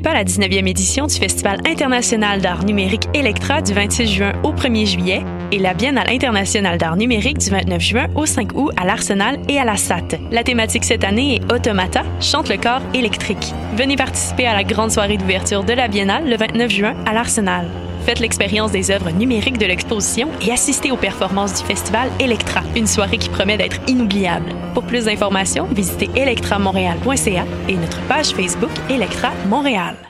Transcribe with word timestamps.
manquez 0.00 0.02
pas 0.02 0.14
la 0.14 0.24
19e 0.24 0.68
édition 0.68 1.06
du 1.06 1.14
Festival 1.14 1.60
international 1.66 2.40
d'art 2.40 2.64
numérique 2.64 3.04
Electra 3.14 3.60
du 3.60 3.72
26 3.72 4.06
juin 4.06 4.32
au 4.42 4.52
1er 4.52 4.86
juillet 4.86 5.24
et 5.52 5.58
la 5.58 5.74
Biennale 5.74 6.10
internationale 6.10 6.78
d'art 6.78 6.96
numérique 6.96 7.38
du 7.38 7.50
29 7.50 7.80
juin 7.80 8.06
au 8.14 8.26
5 8.26 8.52
août 8.54 8.72
à 8.76 8.86
l'Arsenal 8.86 9.38
et 9.48 9.58
à 9.58 9.64
la 9.64 9.76
SAT. 9.76 10.18
La 10.30 10.42
thématique 10.42 10.84
cette 10.84 11.04
année 11.04 11.36
est 11.36 11.52
Automata, 11.52 12.02
chante 12.20 12.48
le 12.48 12.56
corps 12.56 12.82
électrique. 12.94 13.52
Venez 13.76 13.96
participer 13.96 14.46
à 14.46 14.54
la 14.54 14.64
grande 14.64 14.90
soirée 14.90 15.16
d'ouverture 15.16 15.64
de 15.64 15.72
la 15.72 15.88
Biennale 15.88 16.28
le 16.28 16.36
29 16.36 16.70
juin 16.70 16.94
à 17.06 17.12
l'Arsenal. 17.12 17.66
Faites 18.04 18.20
l'expérience 18.20 18.72
des 18.72 18.90
œuvres 18.90 19.10
numériques 19.10 19.58
de 19.58 19.66
l'exposition 19.66 20.28
et 20.40 20.52
assistez 20.52 20.90
aux 20.90 20.96
performances 20.96 21.60
du 21.60 21.66
festival 21.66 22.10
Electra, 22.18 22.62
une 22.76 22.86
soirée 22.86 23.18
qui 23.18 23.28
promet 23.28 23.56
d'être 23.56 23.80
inoubliable. 23.88 24.52
Pour 24.74 24.84
plus 24.84 25.04
d'informations, 25.04 25.66
visitez 25.66 26.10
electramontréal.ca 26.16 27.44
et 27.68 27.76
notre 27.76 28.00
page 28.08 28.30
Facebook 28.30 28.70
Electra 28.88 29.30
Montréal. 29.48 30.09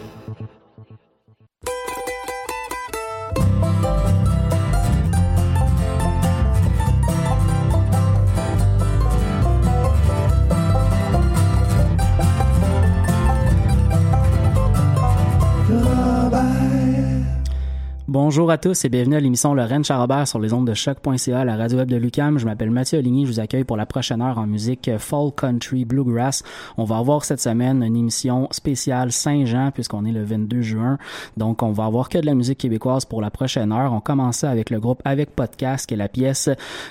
Bonjour 18.11 18.51
à 18.51 18.57
tous 18.57 18.83
et 18.83 18.89
bienvenue 18.89 19.15
à 19.15 19.21
l'émission 19.21 19.53
Lorraine 19.53 19.85
Charrobert 19.85 20.27
sur 20.27 20.37
les 20.37 20.51
ondes 20.51 20.67
de 20.67 20.73
choc.ca, 20.73 21.45
la 21.45 21.55
radio 21.55 21.77
web 21.77 21.89
de 21.89 21.95
Lucam. 21.95 22.37
Je 22.39 22.45
m'appelle 22.45 22.69
Mathieu 22.69 22.99
Aligny, 22.99 23.25
je 23.25 23.31
vous 23.31 23.39
accueille 23.39 23.63
pour 23.63 23.77
la 23.77 23.85
prochaine 23.85 24.21
heure 24.21 24.37
en 24.37 24.47
musique 24.47 24.91
Fall 24.97 25.31
Country 25.33 25.85
Bluegrass. 25.85 26.43
On 26.75 26.83
va 26.83 26.97
avoir 26.97 27.23
cette 27.23 27.39
semaine 27.39 27.81
une 27.81 27.95
émission 27.95 28.49
spéciale 28.51 29.13
Saint-Jean 29.13 29.71
puisqu'on 29.71 30.03
est 30.03 30.11
le 30.11 30.25
22 30.25 30.59
juin. 30.59 30.97
Donc 31.37 31.63
on 31.63 31.71
va 31.71 31.85
avoir 31.85 32.09
que 32.09 32.17
de 32.17 32.25
la 32.25 32.33
musique 32.33 32.57
québécoise 32.57 33.05
pour 33.05 33.21
la 33.21 33.31
prochaine 33.31 33.71
heure. 33.71 33.93
On 33.93 34.01
commençait 34.01 34.47
avec 34.47 34.71
le 34.71 34.81
groupe 34.81 35.01
Avec 35.05 35.33
Podcast 35.33 35.85
qui 35.85 35.93
est 35.93 35.97
la 35.97 36.09
pièce 36.09 36.49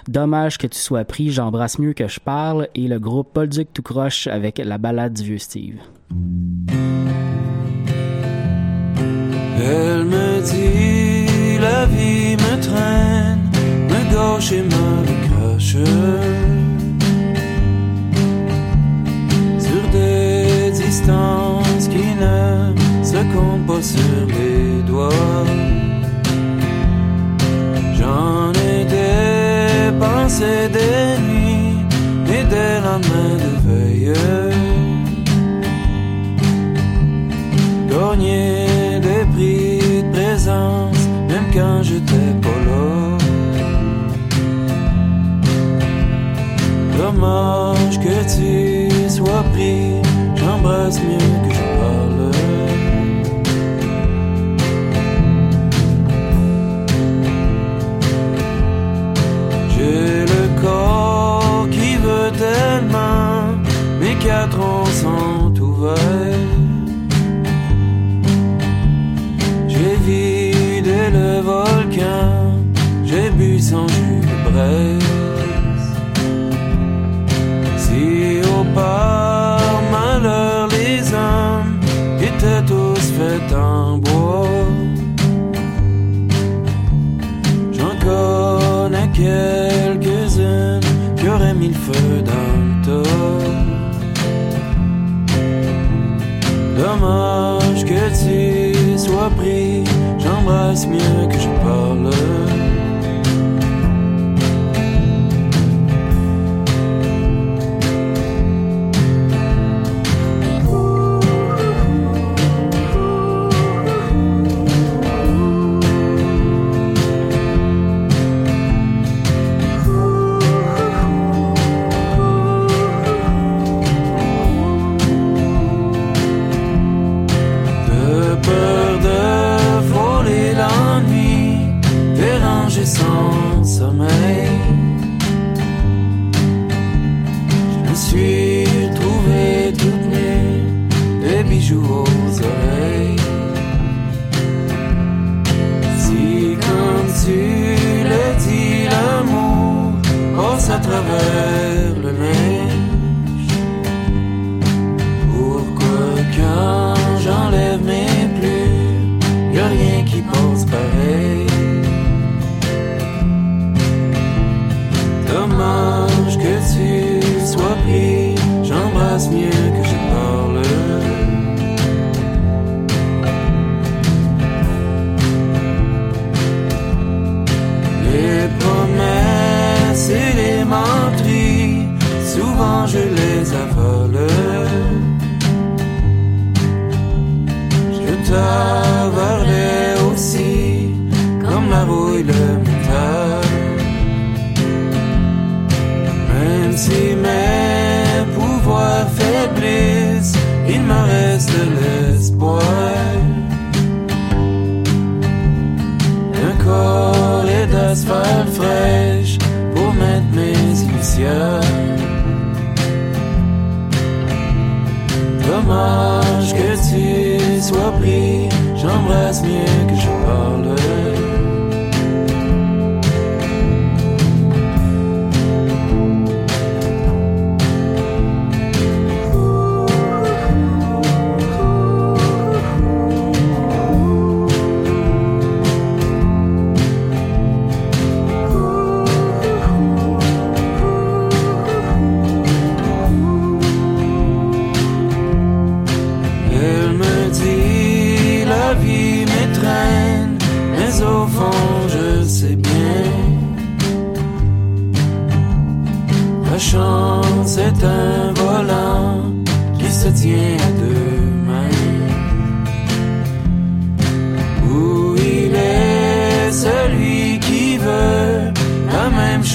Dommage 0.08 0.56
que 0.56 0.68
tu 0.68 0.78
sois 0.78 1.04
pris, 1.04 1.28
j'embrasse 1.28 1.78
mieux 1.78 1.92
que 1.92 2.08
je 2.08 2.18
parle 2.18 2.68
et 2.74 2.88
le 2.88 2.98
groupe 2.98 3.28
Paul 3.34 3.50
Duc 3.50 3.68
tout 3.74 3.82
croche 3.82 4.26
avec 4.26 4.56
la 4.56 4.78
balade 4.78 5.12
du 5.12 5.24
vieux 5.24 5.38
Steve. 5.38 5.76
La 11.70 11.86
vie 11.86 12.36
me 12.44 12.54
traîne, 12.66 13.42
me 13.90 14.00
gauche 14.14 14.52
et 14.58 14.64
me 14.74 14.88
crache 15.26 15.76
sur 19.66 19.82
des 19.96 20.70
distances 20.82 21.86
qui 21.94 22.06
ne 22.24 22.38
se 23.10 23.20
comptent 23.32 23.66
pas 23.70 23.82
sur 23.94 24.20
les 24.36 24.82
doigts. 24.90 25.46
J'en 27.98 28.52
ai 28.70 28.78
dépensé 28.98 30.52
des 30.78 31.06
nuits 31.26 31.78
et 32.36 32.44
des 32.54 32.74
lendemains 32.86 33.36
de 33.44 33.52
veille. 33.66 34.70
Dommage 47.12 47.98
que 47.98 48.22
tu 48.36 49.10
sois 49.10 49.42
pris, 49.52 50.00
j'embrasse 50.36 51.00
mieux 51.02 51.18
que 51.48 51.59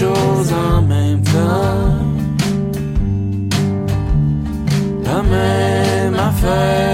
choses 0.06 0.54
en 0.54 0.82
même 0.82 1.22
temps. 1.22 1.96
La 5.06 5.22
même 5.24 6.16
affaire. 6.16 6.85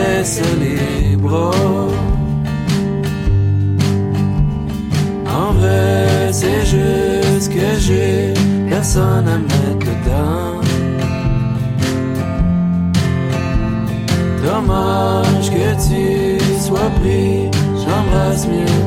baisse 0.00 0.40
les 0.60 1.16
bras. 1.16 1.50
En 5.40 5.52
vrai, 5.52 6.32
c'est 6.32 6.64
juste 6.74 7.48
que 7.54 7.68
j'ai 7.78 8.34
personne 8.68 9.28
à 9.28 9.38
mettre 9.38 9.86
dedans. 9.90 10.60
Dommage 14.44 15.50
que 15.56 15.68
tu 15.86 16.60
sois 16.66 16.90
pris, 17.00 17.50
j'embrasse 17.82 18.46
mieux. 18.46 18.79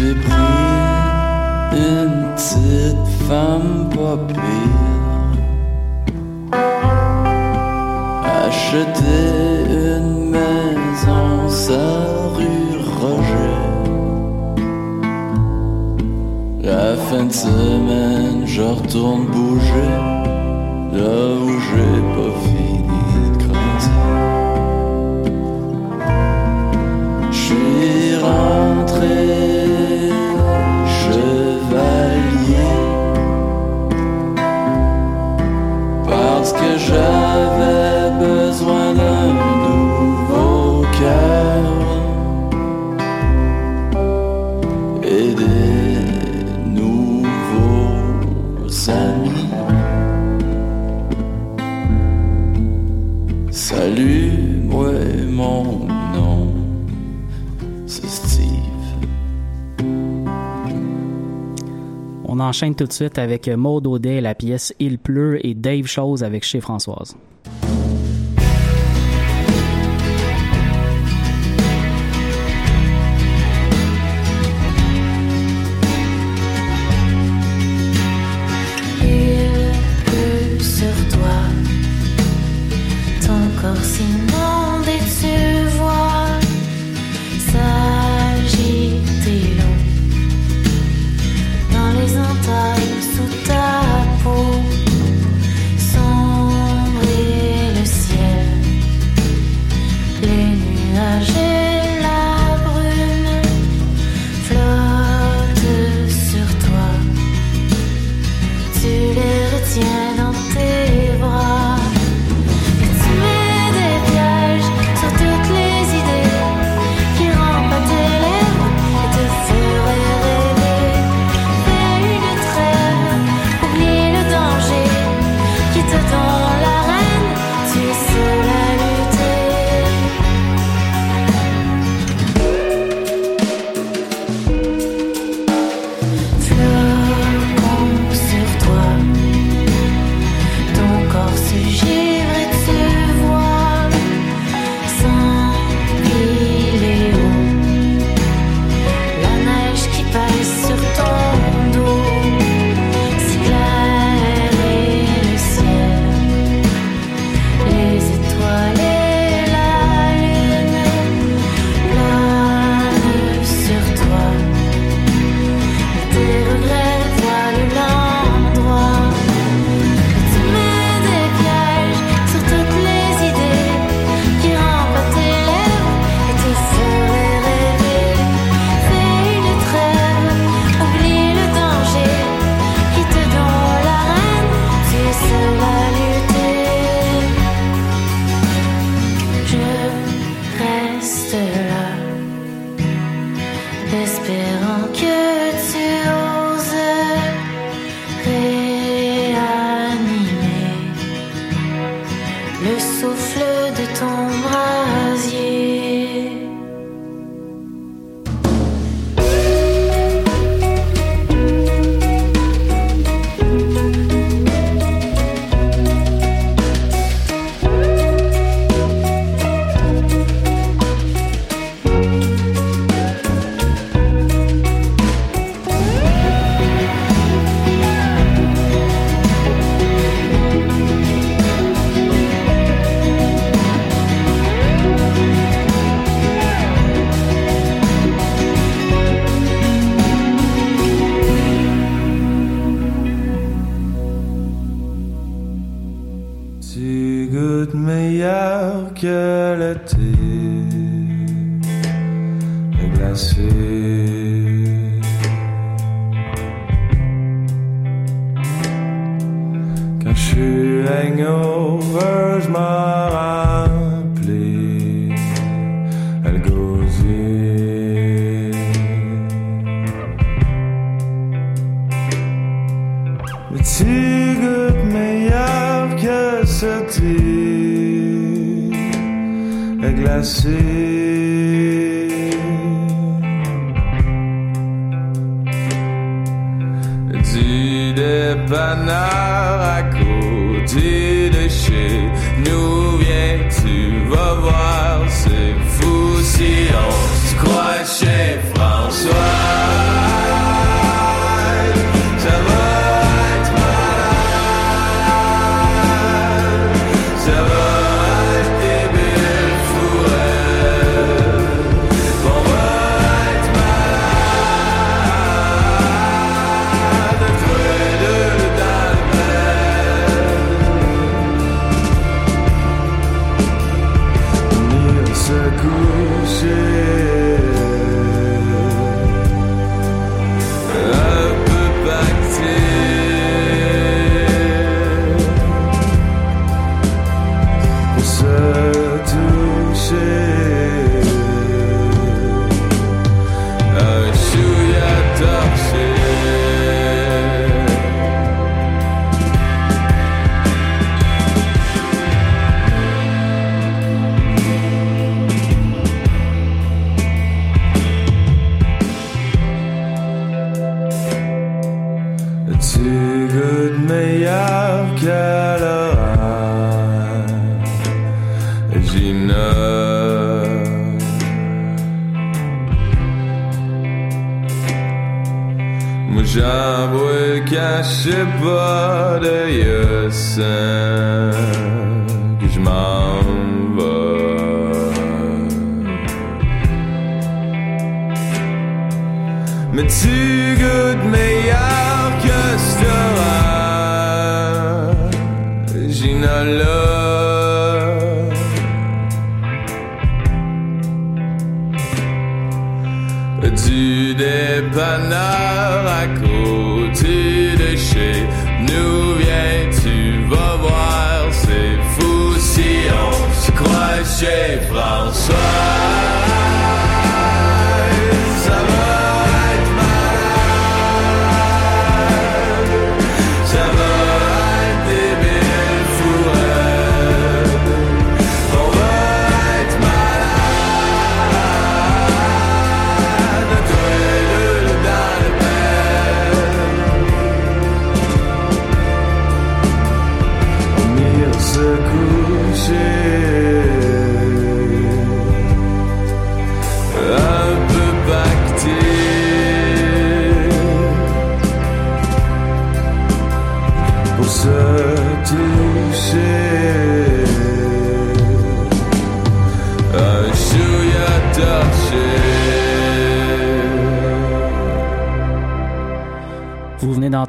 J'ai 0.00 0.14
pris 0.14 0.32
une 1.76 2.32
petite 2.34 3.08
femme 3.28 3.90
pas 3.94 4.16
pire. 4.32 4.80
Acheter 8.24 9.66
une 9.68 10.30
maison, 10.30 11.48
ça 11.48 11.84
rue 12.34 12.80
Roger. 12.98 13.60
La 16.62 16.96
fin 16.96 17.24
de 17.24 17.32
semaine, 17.32 18.46
je 18.46 18.62
retourne 18.62 19.26
bouger 19.26 19.96
là 20.94 21.14
où 21.44 21.50
j'ai 21.66 22.00
pas 22.14 22.32
fait. 22.40 22.49
Enchaîne 62.50 62.74
tout 62.74 62.86
de 62.86 62.92
suite 62.92 63.16
avec 63.16 63.46
Maud 63.46 63.86
Audet, 63.86 64.20
la 64.20 64.34
pièce 64.34 64.74
Il 64.80 64.98
pleut 64.98 65.38
et 65.46 65.54
Dave 65.54 65.86
Chose 65.86 66.24
avec 66.24 66.42
chez 66.42 66.60
Françoise. 66.60 67.16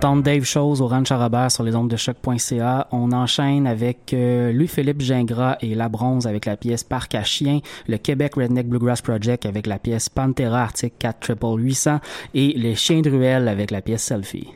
D'entendre 0.02 0.24
Dave 0.24 0.46
Chose 0.46 0.82
au 0.82 0.88
Ranch 0.88 1.12
à 1.12 1.18
Robert 1.20 1.52
sur 1.52 1.62
les 1.64 1.76
ondes 1.76 1.88
de 1.88 1.96
choc.ca. 1.96 2.88
On 2.92 3.12
enchaîne 3.12 3.68
avec 3.68 4.16
euh, 4.16 4.52
Louis-Philippe 4.52 5.00
Gingras 5.00 5.58
et 5.62 5.76
La 5.76 5.90
Bronze 5.90 6.26
avec 6.26 6.48
la 6.48 6.58
pièce 6.58 6.84
Parc 6.84 7.14
à 7.14 7.24
Chien, 7.24 7.60
le 7.88 7.98
Québec 7.98 8.34
Redneck 8.34 8.68
Bluegrass 8.68 9.04
Project 9.04 9.46
avec 9.46 9.68
la 9.68 9.78
pièce 9.78 10.10
Pantera 10.10 10.64
Arctic 10.64 10.98
4 10.98 11.36
800 11.56 12.00
et 12.34 12.54
les 12.58 12.74
Chiens 12.74 13.02
de 13.02 13.12
Ruelle 13.12 13.48
avec 13.48 13.70
la 13.70 13.82
pièce 13.82 14.02
Selfie. 14.02 14.48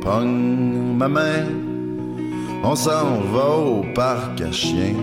Pogne 0.00 0.94
ma 0.96 1.08
main, 1.08 1.65
on 2.68 2.74
s'en 2.74 3.20
va 3.32 3.48
au 3.50 3.84
parc 3.94 4.40
à 4.40 4.50
chiens. 4.50 4.96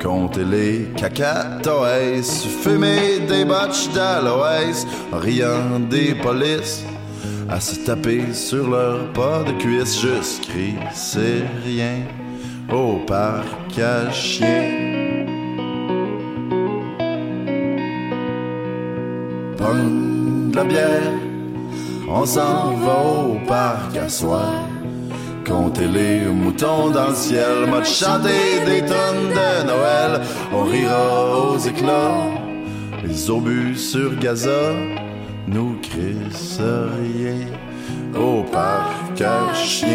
Compter 0.00 0.44
les 0.44 0.88
cacatoès, 0.96 2.44
fumer 2.62 3.18
des 3.28 3.44
botches 3.44 3.88
d'aloès, 3.92 4.86
riant 5.12 5.80
des 5.90 6.14
polices, 6.14 6.84
à 7.48 7.58
se 7.60 7.84
taper 7.84 8.32
sur 8.32 8.70
leur 8.70 9.12
pas 9.12 9.42
de 9.42 9.52
cuisse, 9.60 10.00
juste 10.00 10.48
c'est 10.94 11.42
rien, 11.64 11.98
au 12.72 12.98
parc 13.06 13.76
à 13.78 14.12
chiens. 14.12 15.26
Pogne 19.56 20.50
de 20.52 20.56
la 20.56 20.64
bière, 20.64 21.12
on 22.08 22.24
s'en 22.24 22.74
va 22.84 22.98
au 23.26 23.46
parc 23.48 23.96
à 23.96 24.08
soir. 24.08 24.67
Compter 25.48 25.88
les 25.88 26.26
moutons 26.26 26.90
dans 26.90 27.08
le 27.08 27.14
ciel, 27.14 27.66
m'a 27.70 27.80
des 27.80 28.80
tonnes 28.80 29.30
de 29.30 29.66
Noël. 29.66 30.20
On 30.52 30.64
rira 30.64 31.52
aux 31.52 31.56
éclats, 31.56 32.26
les 33.02 33.30
obus 33.30 33.74
sur 33.76 34.14
Gaza 34.16 34.74
nous 35.46 35.78
crissent 35.80 36.60
rien 36.60 37.46
au 38.14 38.42
parc 38.42 39.22
à 39.22 39.54
chiens. 39.54 39.88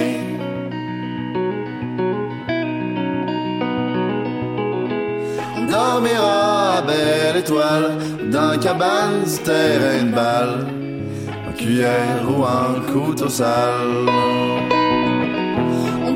On 5.55 5.65
dormira 5.69 6.77
à 6.77 6.81
belle 6.81 7.37
étoile 7.37 7.97
dans 8.31 8.59
cabane 8.59 9.23
terrain 9.43 10.03
de 10.03 10.15
balle 10.15 10.67
en 11.47 11.51
cuillère 11.55 12.23
ou 12.27 12.43
en 12.43 12.91
couteau 12.91 13.29
sale. 13.29 14.82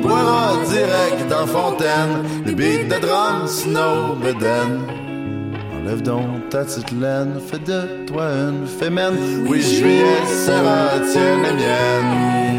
Boira 0.08 0.56
direct 0.70 1.28
dans 1.28 1.46
fontaine, 1.46 2.14
les 2.46 2.54
beats 2.54 2.88
de 2.92 2.98
drum, 3.00 3.46
snow, 3.46 4.14
beden. 4.22 4.72
Enlève 5.76 6.02
donc 6.02 6.48
ta 6.50 6.64
petite 6.64 6.90
laine, 6.92 7.34
fais 7.48 7.58
de 7.58 8.06
toi 8.06 8.24
une 8.24 8.66
fémène. 8.66 9.46
Oui, 9.46 9.60
juillet 9.60 10.24
sera 10.46 10.98
tienne 11.12 11.44
et 11.50 11.54
mienne. 11.54 12.57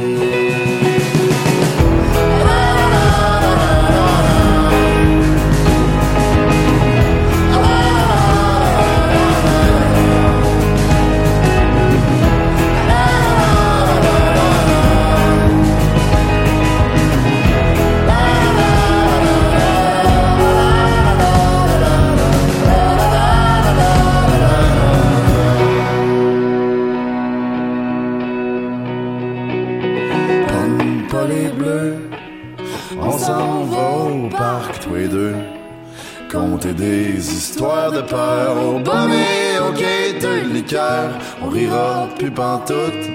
Des 36.61 37.15
histoires 37.17 37.91
de 37.91 38.01
peur 38.01 38.55
au 38.67 38.79
bum 38.79 39.11
et 39.11 39.59
au 39.59 39.71
quai 39.71 40.19
de 40.19 40.53
liqueur. 40.53 41.09
On 41.41 41.49
rira 41.49 42.07
plus 42.17 42.31
pantoute. 42.31 43.07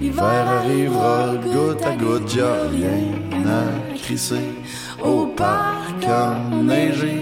L'hiver 0.00 0.46
arrivera 0.48 1.34
goutte 1.42 1.84
à 1.84 1.94
goutte, 1.96 2.34
y'a 2.34 2.62
rien 2.70 3.42
à 3.46 3.96
crisser 3.98 4.48
au 5.04 5.26
parc 5.26 6.04
enneigé. 6.52 7.20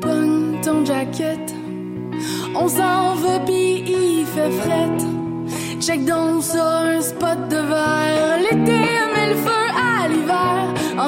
Pogne 0.00 0.60
ton 0.62 0.84
jacket, 0.84 1.54
on 2.54 2.68
s'en 2.68 3.14
va 3.16 3.40
pis 3.44 3.84
il 3.86 4.24
fait 4.24 4.50
fret. 4.62 5.80
Check 5.80 6.04
donc 6.04 6.42
sur 6.42 6.62
un 6.62 7.00
spot 7.00 7.48
de 7.48 7.56
verre, 7.56 8.38
l'été 8.38 8.80
met 9.14 9.28
le 9.30 9.36
feu 9.36 9.59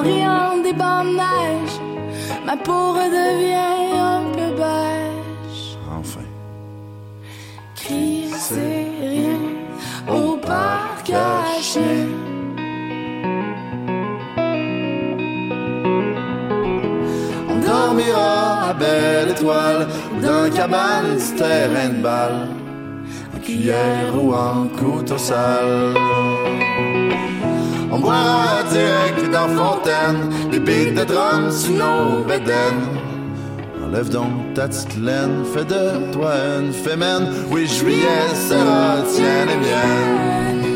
riant 0.03 0.63
des 0.63 0.73
bancs 0.73 1.07
de 1.07 1.17
neige, 1.17 1.77
ma 2.47 2.57
peau 2.57 2.93
redevient 2.93 3.99
un 4.15 4.25
peu 4.37 4.49
beige. 4.61 5.79
Enfin. 5.99 6.21
C'est 8.45 8.87
rien 9.01 9.43
au 10.09 10.37
parc 10.37 11.13
chiens. 11.61 12.09
On 17.49 17.57
dormira 17.61 18.71
à 18.71 18.75
belle 18.75 19.31
étoile 19.31 19.87
ou 20.17 20.21
dans 20.21 20.51
cabane 20.55 21.17
du 21.17 21.37
terrain 21.37 21.89
de 21.91 22.03
balle, 22.03 22.49
en 23.37 23.39
cuillère 23.41 24.13
ou 24.21 24.35
en 24.35 24.67
couteau 24.69 25.19
sale. 25.19 25.95
On 27.95 27.99
boira 27.99 28.63
direct 28.71 29.31
dans 29.31 29.49
fontaine, 29.49 30.51
des 30.51 30.59
beats 30.59 30.99
de 30.99 31.05
drum 31.05 31.51
sous 31.51 31.75
nos 31.75 32.25
bédaines. 32.25 32.89
Enlève 33.85 34.09
donc 34.09 34.55
ta 34.55 34.67
petite 34.67 34.97
laine, 34.97 35.45
fais 35.53 35.67
de 35.67 36.11
toi 36.11 36.33
une 36.59 36.73
fémène. 36.73 37.29
Oui, 37.51 37.67
juillet 37.67 38.29
sera 38.49 39.03
tienne 39.15 39.51
et 39.51 39.57
mienne. 39.67 40.72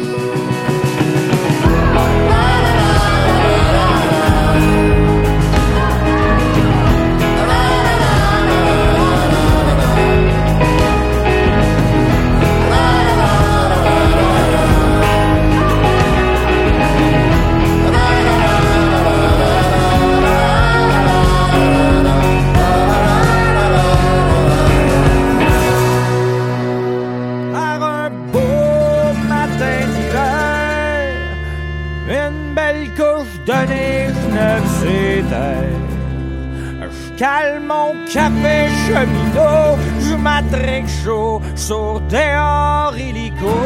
Je 37.16 37.20
cale 37.20 37.60
mon 37.60 37.94
café 38.12 38.68
cheminot, 38.86 39.78
je 40.00 40.14
m'attraque 40.16 40.88
chaud 41.02 41.40
sur 41.54 42.00
dehors 42.10 42.94
illico. 42.94 43.56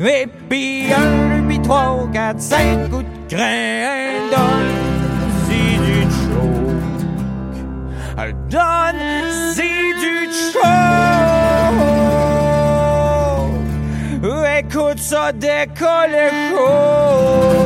Et 0.00 0.26
puis 0.50 0.92
un, 0.92 1.42
puis 1.48 1.62
trois, 1.62 2.06
quatre, 2.12 2.42
cinq 2.42 2.90
coups 2.90 3.04
de 3.04 3.34
grain 3.34 4.20
donne-y 4.30 5.78
du 5.78 6.02
choke. 6.12 7.00
Donne-y 8.50 9.94
du 10.02 10.28
choke. 10.52 10.64
Écoute 14.58 14.98
ça 14.98 15.32
décolle 15.32 16.30
chaud. 16.50 17.63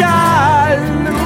Jaloux. 0.00 1.16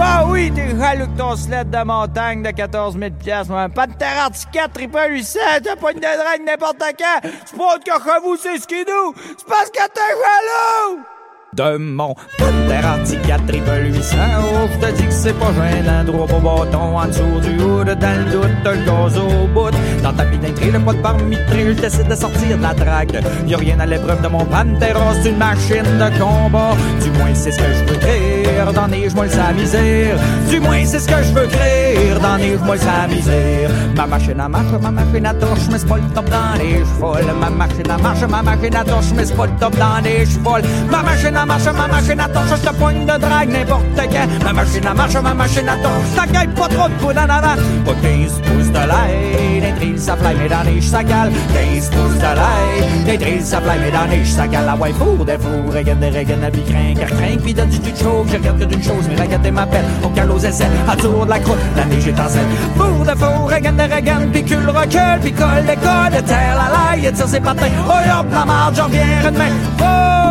Ah 0.00 0.24
oui, 0.28 0.50
t'es 0.52 0.76
jaloux 0.76 1.06
que 1.06 1.18
ton 1.18 1.36
sled 1.36 1.70
de 1.70 1.84
montagne 1.84 2.42
de 2.42 2.50
14 2.50 2.98
000 2.98 3.10
piastres, 3.12 3.52
moi. 3.52 3.68
Pas 3.68 3.86
de 3.86 3.94
terre 3.94 4.24
articulate, 4.24 4.72
triple 4.72 4.98
800, 5.10 5.38
t'as 5.62 5.76
pas 5.76 5.92
une 5.92 5.98
de 5.98 6.02
drague 6.02 6.44
n'importe 6.44 6.82
quand. 6.98 7.28
C'est 7.44 7.56
pas 7.56 7.74
autre 7.74 7.84
que 7.84 8.22
vous, 8.22 8.36
c'est 8.36 8.58
skidou. 8.58 9.14
C'est 9.38 9.46
parce 9.46 9.70
que 9.70 9.86
t'es 9.88 10.00
jaloux. 10.00 11.11
De 11.54 11.76
mon 11.76 12.14
Panther 12.38 12.82
Articat 12.82 13.36
triple 13.46 13.92
800 13.92 14.16
Oh, 14.40 14.68
je 14.72 14.86
te 14.86 14.92
dis 14.96 15.04
que 15.04 15.12
c'est 15.12 15.38
pas 15.38 15.52
gênant. 15.52 16.02
Droit 16.04 16.26
au 16.34 16.40
bâton 16.40 16.96
en 16.96 17.06
dessous 17.06 17.40
du 17.42 17.62
hood 17.62 17.88
Dans 17.88 18.24
le 18.24 18.32
doute, 18.32 18.48
le 18.64 18.86
gaz 18.86 19.18
au 19.18 19.46
bout. 19.48 19.70
Dans 20.02 20.14
ta 20.14 20.24
pénétrée, 20.24 20.70
le 20.70 20.78
pas 20.80 20.94
de 20.94 21.02
parmitré 21.02 21.66
Je 21.66 21.72
décide 21.72 22.08
de 22.08 22.14
sortir 22.14 22.56
de 22.56 22.62
la 22.62 22.72
traque 22.72 23.12
Y'a 23.46 23.58
rien 23.58 23.78
à 23.80 23.84
l'épreuve 23.84 24.22
de 24.22 24.28
mon 24.28 24.46
Pantera 24.46 25.12
C'est 25.22 25.28
une 25.28 25.36
machine 25.36 25.82
de 25.82 26.18
combat. 26.18 26.74
Du 27.02 27.10
moins 27.18 27.34
c'est 27.34 27.52
ce 27.52 27.58
que 27.58 27.64
je 27.64 27.92
veux 27.92 27.98
créer 27.98 28.44
Dans 28.74 28.86
les 28.86 29.10
moi 29.10 29.26
le 29.26 29.54
misère. 29.60 30.16
Du 30.48 30.58
moins 30.58 30.84
c'est 30.86 31.00
ce 31.00 31.08
que 31.08 31.22
je 31.22 31.34
veux 31.34 31.46
créer 31.48 32.14
Dans 32.22 32.36
les 32.36 32.56
moi 32.56 32.76
le 32.76 33.14
misère. 33.14 33.70
Ma 33.94 34.06
machine 34.06 34.40
à 34.40 34.48
marche, 34.48 34.72
ma 34.80 34.90
machine 34.90 35.26
à 35.26 35.34
touche 35.34 35.68
Mais 35.70 35.78
c'est 35.78 35.86
pas 35.86 35.96
le 35.96 36.14
top 36.14 36.30
dans 36.30 36.58
les 36.58 36.82
Ma 37.38 37.50
machine 37.50 37.90
à 37.90 37.98
marche, 37.98 38.22
ma 38.22 38.42
machine 38.42 38.74
à 38.74 38.84
touche 38.84 39.12
Mais 39.14 39.26
c'est 39.26 39.36
pas 39.36 39.44
le 39.44 39.52
top 39.60 39.76
dans 39.76 40.02
les 40.02 40.24
Ma 40.90 41.02
machine 41.02 41.41
marche, 41.46 41.64
ma 41.64 41.88
machine 41.88 42.20
à 42.20 42.28
torche, 42.28 42.50
je 42.50 42.68
te 42.68 42.74
poigne 42.74 43.04
de 43.04 43.18
drague 43.18 43.50
n'importe 43.50 43.84
quand. 43.96 44.44
Ma 44.44 44.52
machine 44.52 44.86
à 44.86 44.94
marche, 44.94 45.14
ma 45.14 45.34
machine 45.34 45.68
à 45.68 45.76
torche, 45.76 46.06
ça 46.14 46.26
gagne 46.26 46.50
pas 46.50 46.68
trop 46.68 46.88
de 46.88 46.94
coups 46.94 47.14
en 47.14 47.28
avant. 47.28 47.56
Pas 47.84 47.94
15 48.02 48.40
pouces 48.42 48.68
de 48.68 48.74
l'ail, 48.74 49.60
des 49.60 49.72
trilles, 49.78 49.98
ça 49.98 50.16
fly, 50.16 50.34
mais 50.38 50.48
dans 50.48 50.62
les 50.62 50.80
ça 50.80 51.02
cale. 51.02 51.32
15 51.54 51.90
pouces 51.90 52.18
de 52.18 52.22
l'ail, 52.22 53.04
des 53.06 53.18
trilles, 53.18 53.42
ça 53.42 53.60
fly, 53.60 53.78
mais 53.80 53.90
dans 53.90 54.10
les 54.10 54.24
ça 54.24 54.46
cale. 54.46 54.66
La 54.66 54.76
four, 54.76 55.24
des 55.24 55.38
fours, 55.38 55.74
regarde 55.74 56.00
des 56.00 56.10
regarde, 56.10 56.56
craint, 56.68 56.94
car 56.98 57.08
craint, 57.08 57.36
puis 57.42 57.54
donne 57.54 57.68
du 57.68 57.80
tout 57.80 58.02
chaud. 58.02 58.24
Je 58.28 58.36
regarde 58.36 58.58
que 58.58 58.64
d'une 58.64 58.82
chose, 58.82 59.04
mais 59.08 59.20
regarde 59.20 59.46
m'appelle. 59.48 59.84
On 60.04 60.08
cale 60.10 60.30
aux 60.30 60.38
essais, 60.38 60.68
à 60.88 60.96
tour 60.96 61.24
de 61.24 61.30
la 61.30 61.38
croûte, 61.38 61.58
la 61.76 61.84
neige 61.84 62.06
est 62.06 62.20
en 62.20 62.28
scène. 62.28 62.48
Four 62.76 63.04
de 63.04 63.18
four, 63.18 63.50
regarde 63.50 63.76
des 63.76 63.94
regarde, 63.94 64.28
puis 64.32 64.44
cul 64.44 64.56
recule, 64.56 65.20
puis 65.20 65.32
colle, 65.32 65.64
décolle, 65.66 66.22
terre 66.26 66.56
la 66.56 66.96
laille, 66.96 67.12
tire 67.12 67.28
ses 67.28 67.40
patins. 67.40 67.66
Oh, 67.88 68.20
hop, 68.20 68.26
la 68.32 68.44
marge, 68.44 68.76
j'en 68.76 68.84
reviens 68.84 69.06
demain. 69.24 69.50
Four 69.78 70.21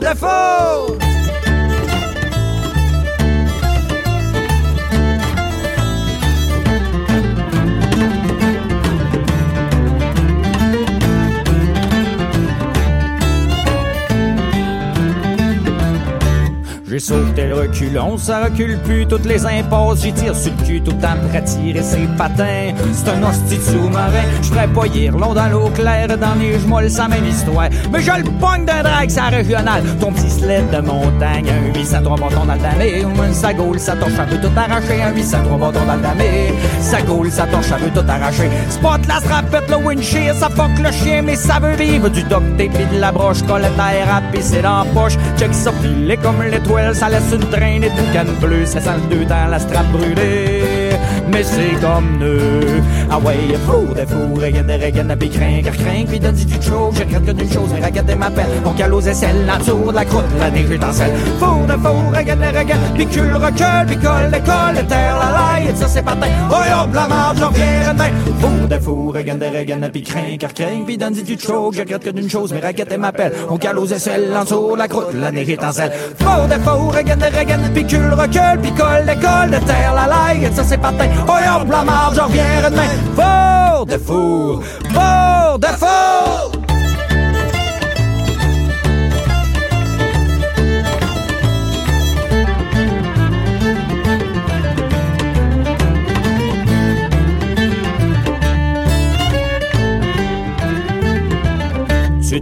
de 0.00 0.14
four, 0.14 1.09
J'ai 16.90 16.98
sauté 16.98 17.46
le 17.46 17.54
reculon, 17.54 18.18
ça 18.18 18.42
recule 18.42 18.76
plus 18.78 19.06
toutes 19.06 19.24
les 19.24 19.46
impasses. 19.46 20.02
J'y 20.02 20.12
tire 20.12 20.34
sur 20.34 20.50
le 20.58 20.66
cul 20.66 20.80
tout 20.80 20.90
le 20.90 20.98
temps 20.98 21.14
pour 21.22 21.36
attirer 21.36 21.82
ses 21.84 22.08
patins. 22.18 22.74
C'est 22.92 23.10
un 23.10 23.22
hostie 23.22 23.60
sous-marin, 23.64 24.24
j'ferais 24.42 24.66
pas 24.66 24.86
long 25.16 25.32
dans 25.32 25.48
l'eau 25.50 25.70
claire, 25.72 26.08
dans 26.18 26.34
les 26.40 26.58
gemolles, 26.58 26.90
ça 26.90 27.06
même 27.06 27.24
histoire. 27.24 27.68
Mais 27.92 28.02
je 28.02 28.10
le 28.10 28.24
pogne 28.40 28.64
d'un 28.64 28.82
drag, 28.82 29.08
ça 29.08 29.26
régional. 29.26 29.84
Ton 30.00 30.10
petit 30.10 30.30
sled 30.30 30.68
de 30.70 30.78
montagne, 30.78 31.48
un 31.48 31.78
803 31.78 32.16
bâtons 32.16 32.44
dans 32.44 32.54
le 32.54 32.60
damé. 32.60 33.02
Une 33.02 33.34
sa 33.34 33.54
gaule, 33.54 33.78
ça 33.78 33.94
torche, 33.94 34.14
ça 34.14 34.24
veut 34.24 34.40
tout 34.40 34.58
arracher. 34.58 35.00
Un 35.00 35.14
803 35.14 35.58
bâtons 35.58 35.86
dans 35.86 35.94
le 35.94 36.02
damé. 36.02 36.52
Sa 36.80 37.02
gaule, 37.02 37.30
ça 37.30 37.46
torche, 37.46 37.66
ça 37.66 37.76
veut 37.76 37.90
tout 37.90 38.08
arracher. 38.08 38.50
Spot 38.68 39.00
la 39.06 39.20
strapette, 39.20 39.70
le 39.70 39.76
windshield, 39.76 40.34
ça 40.34 40.48
fuck 40.48 40.76
le 40.82 40.90
chien, 40.90 41.22
mais 41.22 41.36
ça 41.36 41.60
veut 41.60 41.76
vivre. 41.76 42.08
Du 42.08 42.24
duct 42.24 42.56
tape 42.58 42.92
de 42.92 42.98
la 42.98 43.12
broche, 43.12 43.42
collette 43.42 43.78
à 43.78 44.16
à 44.16 44.20
pisser 44.32 44.60
dans 44.60 44.82
la 44.82 44.84
poche. 44.86 45.16
Check 45.38 45.54
ça 45.54 45.70
filer 45.80 46.16
comme 46.16 46.42
l'étoile 46.42 46.79
ça 46.92 47.08
laisse 47.08 47.32
une 47.32 47.48
traînée 47.50 47.90
de 47.90 48.12
canne 48.12 48.34
bleue, 48.40 48.66
ça 48.66 48.80
sent 48.80 48.90
le 49.02 49.16
deux 49.16 49.24
dans 49.24 49.46
la 49.50 49.58
strap 49.58 49.86
brûlée. 49.86 50.90
Mais 51.30 51.44
c'est 51.44 51.80
comme 51.80 52.18
nous. 52.18 52.82
Ah 53.12 53.18
ouais, 53.18 53.56
four 53.66 53.94
de 53.94 54.06
four, 54.06 54.42
regarde, 54.42 54.70
regarde, 54.70 55.18
puis 55.18 55.30
craint, 55.30 55.60
car 55.64 55.76
craint, 55.76 56.04
puis 56.06 56.18
donne 56.20 56.34
du 56.34 56.62
chaud. 56.62 56.90
Je 56.92 57.00
regarde 57.00 57.24
que 57.24 57.32
d'une 57.32 57.52
chose, 57.52 57.70
mais 57.74 57.84
regarde 57.84 58.10
m'appelle. 58.18 58.50
On 58.64 58.72
cale 58.72 58.94
aux 58.94 59.00
aisselles, 59.00 59.46
la 59.46 59.56
tour 59.56 59.90
de 59.90 59.94
la 59.94 60.04
croûte, 60.04 60.24
la 60.38 60.50
neige 60.50 60.70
est 60.70 60.84
en 60.84 60.92
selle. 60.92 61.12
Four 61.38 61.66
de 61.66 61.72
four, 61.72 62.02
regarde, 62.16 62.40
regarde, 62.40 62.80
puis 62.94 63.06
cul 63.06 63.32
recule, 63.32 63.86
puis 63.86 63.96
colle, 63.96 64.30
colle, 64.30 64.86
terre, 64.86 65.18
la 65.18 65.30
laille, 65.32 65.76
ça 65.76 65.88
c'est 65.88 66.02
patin. 66.02 66.28
Oh 66.50 66.54
hop, 66.54 66.94
la 66.94 67.08
marge, 67.08 67.38
j'en 67.38 67.50
viens 67.50 67.92
demain. 67.92 68.10
Four 68.40 68.68
de 68.68 68.78
four, 68.78 69.14
regarde, 69.14 69.44
regarde, 69.54 69.90
puis 69.92 70.02
craint, 70.02 70.36
car 70.38 70.54
craint, 70.54 70.84
puis 70.86 70.98
donne 70.98 71.14
du 71.14 71.38
chaud. 71.38 71.70
Je 71.72 71.80
regarde 71.80 72.02
que 72.02 72.10
d'une 72.10 72.30
chose, 72.30 72.52
mais 72.52 72.66
regarde 72.66 72.96
m'appelle. 72.96 73.32
On 73.48 73.56
cale 73.56 73.78
aux 73.78 73.86
aisselles, 73.86 74.32
en 74.36 74.42
dessous 74.42 74.72
de 74.72 74.78
la 74.78 74.88
croûte, 74.88 75.14
la 75.14 75.30
neige 75.30 75.50
est 75.50 75.64
en 75.64 75.72
selle. 75.72 75.92
Four 76.18 76.48
de 76.48 76.60
four, 76.62 76.94
regarde, 76.94 77.24
regarde, 77.36 77.62
puis 77.74 77.86
cul 77.86 78.10
recule, 78.10 78.60
puis 78.62 78.72
colle, 78.72 79.06
colle, 79.20 79.60
terre, 79.66 79.94
la 79.94 80.06
laille, 80.06 80.48
ça 80.54 80.64
c'est 80.64 80.78
patin. 80.78 81.08
La 81.70 81.84
marge, 81.84 82.16
j'en 82.16 82.26
reviens 82.26 82.68
demain. 82.68 82.82
Four 83.14 83.86
de 83.86 83.98
four, 83.98 84.62
four 84.92 85.58
de 85.58 85.66
four. 85.66 86.59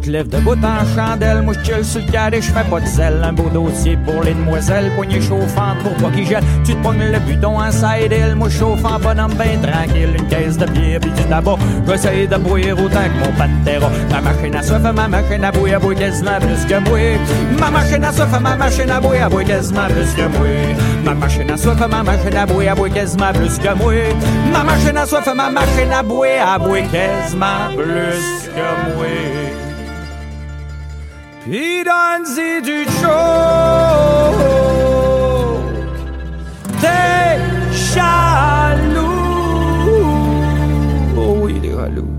Tu 0.01 0.07
te 0.07 0.11
lèves 0.13 0.29
debout 0.29 0.55
en 0.63 0.95
chandelle, 0.95 1.43
moi 1.43 1.55
je 1.55 1.83
sur 1.83 2.01
le 2.01 2.13
carré, 2.13 2.41
je 2.41 2.53
fais 2.53 2.63
pas 2.71 2.79
de 2.79 2.87
sel. 2.87 3.21
Un 3.25 3.33
beau 3.33 3.49
dossier 3.53 3.97
pour 3.97 4.23
les 4.23 4.33
demoiselles, 4.33 4.93
poignée 4.95 5.21
chauffante 5.21 5.79
pour 5.83 5.93
pas 5.95 6.15
qu'ils 6.15 6.27
jettent. 6.27 6.45
Tu 6.65 6.75
te 6.75 6.83
pognes 6.85 7.11
le 7.11 7.19
buton 7.19 7.59
en 7.59 7.73
side 7.73 8.13
hill, 8.13 8.37
moi 8.37 8.49
chauffant 8.49 9.01
bonhomme 9.01 9.35
ben 9.35 9.61
tranquille. 9.61 10.15
Une 10.17 10.27
caisse 10.29 10.57
de 10.57 10.67
bière 10.67 11.01
pis 11.01 11.11
du 11.11 11.23
tabac, 11.25 11.57
j'essaie 11.89 12.29
de 12.29 12.37
boire 12.37 12.61
autant 12.75 13.01
que 13.01 13.19
mon 13.19 13.33
pantera. 13.33 13.91
Ma 14.11 14.21
machine 14.21 14.55
à 14.55 14.63
soif, 14.63 14.83
ma 14.83 15.09
machine 15.09 15.45
à 15.45 15.49
à 15.49 15.51
boire 15.51 15.95
quasiment 15.97 16.39
plus 16.39 16.65
que 16.65 16.89
moi. 16.89 16.99
Ma 17.59 17.71
machine 17.71 18.05
à 18.05 18.13
soif, 18.13 18.41
ma 18.41 18.57
machine 18.57 18.91
à 18.91 18.97
à 18.97 19.01
boire 19.01 19.45
quasiment 19.45 19.87
plus 19.89 20.15
que 20.15 20.29
moi. 20.29 20.47
Ma 21.05 21.15
machine 21.15 21.51
à 21.51 21.57
soif, 21.57 21.89
ma 21.89 22.03
machine 22.05 22.37
à 22.37 22.43
à 22.43 22.47
boire 22.47 22.93
quasiment 22.95 23.33
plus 23.33 23.59
que 23.59 23.75
moi. 23.75 23.93
Ma 24.53 24.63
machine 24.63 24.97
à 24.97 25.07
soif, 25.07 25.27
ma 25.35 25.51
machine 25.51 25.93
à 25.93 25.99
à 25.99 26.59
boire 26.59 26.91
quasiment 26.93 27.75
plus 27.77 28.49
que 28.55 28.95
moi. 28.95 29.68
Pis 31.51 31.83
donne-y 31.83 32.61
du. 32.61 32.85
T'es 36.79 37.39
jaloux. 37.73 39.01
Oh 41.17 41.39
oui, 41.41 41.59
t'es 41.63 41.71
jaloux. 41.71 42.11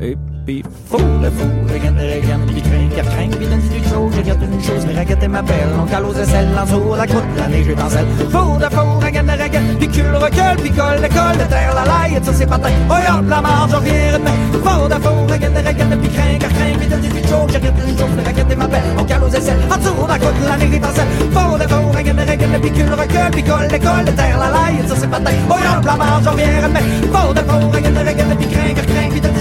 Et 0.00 0.16
puis 0.46 0.62
fou, 0.88 0.98
le 1.20 1.28
fou, 1.28 1.48
regarde, 1.68 1.98
regarde, 1.98 2.50
craint, 2.88 3.02
car 3.02 3.14
craint, 3.14 3.28
puis 3.30 3.46
donne-y 3.46 3.68
du 3.68 3.88
chaud. 3.88 4.10
Je 4.12 4.18
regarde 4.18 4.42
une 4.42 4.62
chose, 4.62 4.86
mais 4.86 4.98
regarde 4.98 5.28
m'appelle. 5.28 5.68
On 5.80 5.86
cale 5.86 6.04
aux 6.04 6.14
aisselles, 6.14 6.48
en 6.58 6.64
dessous 6.64 6.94
la 6.96 7.06
croûte, 7.06 7.24
la 7.36 7.48
neige 7.48 7.68
est 7.68 7.80
en 7.80 7.90
selle. 7.90 8.06
Fou 8.30 8.58
de 8.58 8.74
fou, 8.74 8.98
regarde, 9.04 9.30
regarde, 9.30 9.78
puis 9.78 9.88
cul 9.88 10.10
recule, 10.14 10.58
puis 10.58 10.70
colle, 10.70 11.00
colle, 11.00 11.38
de 11.38 11.46
terre, 11.48 11.74
la 11.74 11.84
laille, 11.84 12.16
et 12.16 12.24
ça 12.24 12.32
c'est 12.32 12.46
patin. 12.46 12.70
Oh 12.90 12.94
hop, 12.94 13.24
la 13.28 13.40
marge, 13.40 13.70
on 13.76 13.80
vient 13.80 14.12
demain. 14.12 14.38
Fou 14.52 14.88
de 14.88 14.94
fou, 14.94 15.14
regarde, 15.32 15.56
regarde, 15.56 16.00
puis 16.00 16.10
craint, 16.10 16.38
car 16.40 16.50
craint, 16.50 16.78
puis 16.78 16.88
donne-y 16.88 17.08
du 17.08 17.28
chaud. 17.28 17.46
Je 17.48 17.54
regarde 17.54 17.78
une 17.86 17.98
chose, 17.98 18.14
mais 18.16 18.30
regarde 18.30 18.54
m'appelle. 18.56 18.82
On 18.98 19.04
cale 19.04 19.24
aux 19.24 19.28
aisselles, 19.28 19.62
en 19.70 19.76
dessous 19.76 20.06
la 20.08 20.18
croûte, 20.18 20.40
la 20.48 20.56
neige 20.56 20.74
est 20.74 20.84
en 20.84 20.94
selle. 20.94 21.12
Fou 21.32 21.58
de 21.58 21.66
fou, 21.68 21.82
regarde, 21.96 22.20
regarde, 22.20 22.62
puis 22.62 22.70
cul 22.72 22.90
recule, 22.90 23.30
puis 23.32 23.42
colle, 23.42 23.68
colle, 23.68 24.04
de 24.04 24.12
terre, 24.12 24.38
la 24.38 24.48
laille, 24.56 24.78
et 24.84 24.88
ça 24.88 24.94
c'est 24.96 25.10
patin. 25.10 25.32
Oh 25.50 25.54
hop, 25.54 25.84
la 25.84 25.96
marge, 25.96 26.26
on 26.30 26.34
vient 26.34 26.62
demain. 26.62 26.86
Fou 27.12 27.34
de 27.34 27.42
fou, 27.48 27.60
regarde, 27.72 27.98
regarde, 27.98 28.34
puis 28.38 28.48
craint, 28.48 28.74
car 28.74 28.86
craint, 28.86 29.10
puis 29.10 29.20
donne-y 29.20 29.37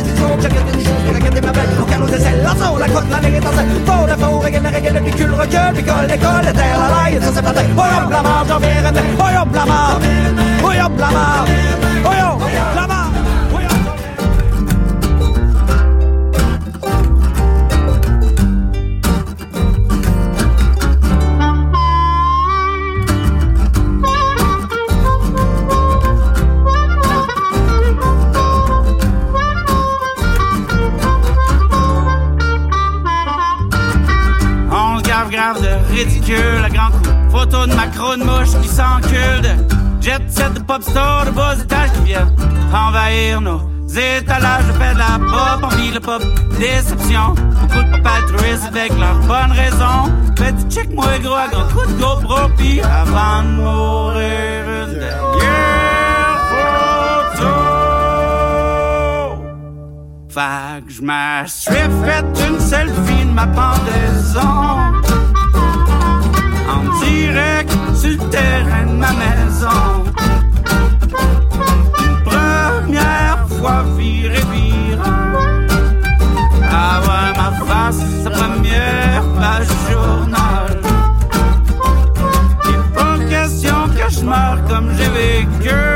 m'appelle. 2.07 2.07
On 2.07 2.07
cale 2.07 2.07
aux 2.07 2.13
aisselles, 2.13 2.47
en 2.47 2.53
dessous 2.53 2.77
la 2.77 2.87
croûte, 2.87 3.09
la 3.11 3.19
neige 3.19 3.33
est 3.33 3.45
en 3.45 3.51
selle. 3.51 3.67
Fou 3.85 4.07
de 4.07 4.15
fou, 4.21 4.39
regarde, 4.39 4.65
regarde, 4.65 5.03
puis 5.03 5.13
cul 5.13 5.29
recule, 5.31 5.73
puis 5.73 5.83
colle, 5.83 6.07
colle, 6.07 6.45
de 6.45 6.51
terre, 6.51 6.79
la 6.79 6.87
laille, 6.95 7.15
et 7.15 7.21
ça 7.21 7.31
c'est 7.33 7.41
patin. 7.41 7.65
Oh 7.77 7.81
hop, 7.81 8.11
la 8.11 8.21
marge, 8.21 8.51
on 8.51 8.59
déception. 46.59 47.35
Beaucoup 47.61 47.83
de 47.83 47.91
pop 48.01 48.17
avec 48.67 48.97
leurs 48.97 49.19
bonnes 49.27 49.51
raisons. 49.51 50.11
Petit 50.35 50.65
check 50.69 50.89
moi 50.93 51.17
gros 51.21 51.35
à 51.35 51.47
gros 51.47 51.63
coup 51.73 51.85
de 51.85 51.93
GoPro 51.99 52.49
pis 52.57 52.81
avant 52.81 53.43
de 53.43 53.49
mourir 53.49 54.63
une 54.83 54.99
dernière 54.99 56.39
photo. 56.51 57.53
Fait 60.29 60.81
que 60.85 60.91
je 60.91 61.01
suis 61.47 61.71
fait 61.71 62.47
une 62.47 62.59
selfie 62.59 63.25
de 63.25 63.31
ma 63.31 63.47
pendaison 63.47 64.93
en 66.69 66.81
direct 67.03 67.71
sur 67.95 68.11
le 68.11 68.29
terrain 68.29 68.85
de 68.85 68.93
ma 68.93 69.11
maison. 69.13 70.03
Une 71.99 72.17
première 72.23 73.45
fois 73.49 73.83
viré 73.97 74.41
sa 77.91 78.29
première 78.29 79.23
page 79.39 79.67
journal. 79.89 80.81
Il 82.65 82.93
pas 82.93 83.17
question 83.29 83.87
que 83.95 84.69
comme 84.69 84.89
j'ai 84.97 85.09
vécu. 85.09 85.86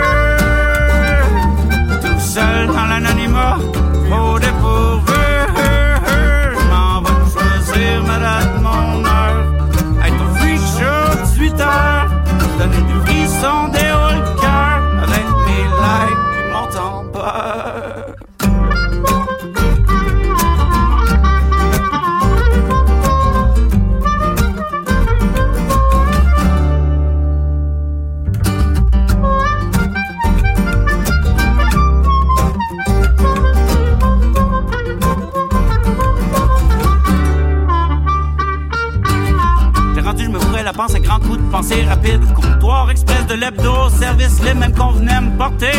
Comptoir 42.52 42.90
express 42.90 43.26
de 43.28 43.36
l'hebdo, 43.36 43.90
service 43.90 44.42
les 44.44 44.54
mêmes 44.54 44.76
qu'on 44.76 44.92
venait 44.92 45.22
me 45.22 45.38
porter. 45.38 45.72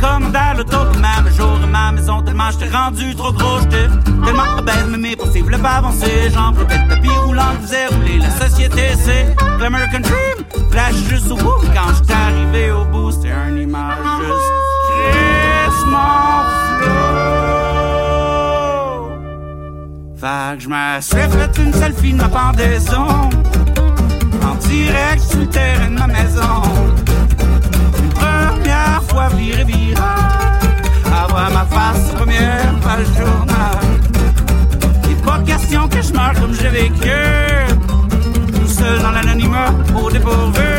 Comme 0.00 0.32
dans 0.32 0.56
l'auto, 0.56 0.78
même 1.00 1.32
jour 1.34 1.58
de 1.58 1.66
ma 1.66 1.92
maison, 1.92 2.22
tellement 2.22 2.50
j'étais 2.50 2.74
rendu 2.74 3.14
trop 3.14 3.32
gros, 3.32 3.60
j'étais 3.60 3.88
tellement 4.24 4.58
obèse, 4.58 4.86
mais 4.90 4.98
mes 4.98 5.16
possibles 5.16 5.44
voulaient 5.44 5.58
pas 5.58 5.76
avancer. 5.76 6.30
J'en 6.32 6.52
prenais 6.52 6.82
le 6.82 6.88
tapis 6.88 7.08
roulant 7.08 7.52
faisait 7.62 7.86
rouler 7.86 8.18
la 8.18 8.30
société, 8.30 8.82
c'est 8.96 9.34
l'American 9.58 10.00
Dream. 10.00 10.68
Flash 10.70 10.94
juste 11.08 11.30
au 11.30 11.36
bout, 11.36 11.60
quand 11.74 11.94
j'étais 11.96 12.12
arrivé 12.12 12.72
au 12.72 12.84
bout, 12.84 13.10
c'était 13.10 13.32
un 13.32 13.56
image 13.56 14.04
juste. 14.20 14.64
Fait 20.16 20.56
que 20.56 20.62
je 20.62 20.68
me 20.68 21.60
une 21.66 21.72
selfie 21.74 22.12
de 22.12 22.16
ma 22.16 22.28
pendaison 22.28 23.02
En 23.02 23.28
direct 24.74 25.22
sur 25.30 25.40
le 25.40 25.46
terrain 25.46 25.90
de 25.90 25.98
ma 25.98 26.06
maison. 26.06 26.56
Une 28.02 28.12
première 28.20 29.02
fois 29.08 29.28
viré 29.36 29.64
virant 29.64 30.30
Avoir 31.22 31.50
ma 31.58 31.64
face 31.74 32.06
première 32.18 32.74
page 32.84 33.10
journal. 33.18 33.78
Il 35.08 35.16
pas 35.26 35.38
question 35.50 35.88
que 35.88 36.00
je 36.02 36.12
meure 36.12 36.34
comme 36.40 36.54
j'ai 36.60 36.72
vécu. 36.82 37.20
Tout 38.56 38.68
seul 38.78 38.98
dans 39.02 39.12
l'anonymat 39.16 39.70
au 39.96 40.10
dépourvu. 40.10 40.70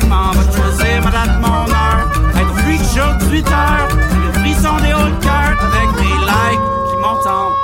Je 0.00 0.06
m'en 0.06 0.30
vais 0.36 0.48
choisir 0.56 0.94
ma 1.04 1.10
date, 1.16 1.34
mon 1.44 1.64
heure. 1.80 2.04
Être 2.38 2.52
au 2.52 2.56
freak 2.62 2.82
show 2.94 3.10
18 3.30 3.46
heures 3.48 3.88
Le 4.24 4.30
frisson 4.40 4.76
des 4.84 4.92
hauts 4.92 5.12
de 5.16 5.20
cœur 5.24 5.50
Avec 5.68 5.88
des 6.00 6.16
likes 6.30 6.66
qui 6.88 6.96
montent 7.02 7.26
en 7.26 7.63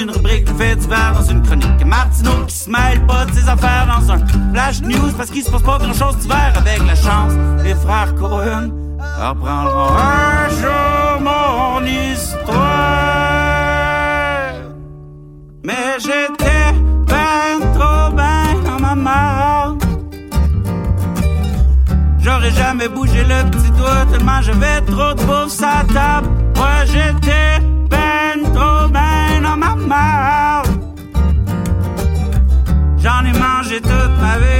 une 0.00 0.10
rubrique 0.10 0.44
de 0.44 0.52
fait 0.54 0.76
divers, 0.76 1.12
dans 1.14 1.22
une 1.22 1.42
chronique. 1.42 1.76
Que 1.78 1.84
Martineau 1.84 2.44
qui 2.46 2.54
se 2.54 2.70
pas 2.70 3.24
de 3.26 3.32
ses 3.32 3.48
affaires 3.48 3.86
dans 3.86 4.12
un 4.12 4.18
flash 4.52 4.80
news 4.82 5.12
parce 5.16 5.30
qu'il 5.30 5.42
se 5.42 5.50
passe 5.50 5.62
pas 5.62 5.78
grand 5.78 5.92
chose 5.92 6.16
d'hiver 6.18 6.52
avec 6.56 6.78
la 6.86 6.94
chance. 6.94 7.32
Les 7.62 7.74
frères 7.74 8.14
Cohen 8.16 8.70
reprendront 8.98 9.96
un 9.96 10.48
jour 10.48 11.20
mon 11.20 11.84
histoire. 11.86 12.54
Mais 15.62 15.98
j'étais 15.98 16.72
ben 17.06 17.60
trop 17.74 18.10
ben 18.14 18.62
dans 18.64 18.80
ma 18.80 18.94
marde. 18.94 19.84
J'aurais 22.18 22.52
jamais 22.52 22.88
bougé 22.88 23.22
le 23.22 23.50
petit 23.50 23.70
doigt 23.72 24.06
tellement 24.10 24.42
j'avais 24.42 24.80
trop 24.82 25.14
de 25.14 25.50
sa 25.50 25.84
table. 25.92 26.28
Moi 26.56 26.84
j'étais 26.86 27.60
ben 27.88 28.42
trop 28.52 28.88
ben 28.88 29.13
J'en 32.98 33.24
ai 33.24 33.32
mangé 33.38 33.80
toute 33.80 34.16
ma 34.20 34.38
vie 34.38 34.53